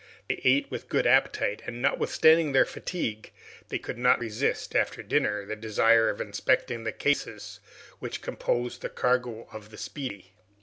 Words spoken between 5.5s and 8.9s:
desire of inspecting the cases which composed the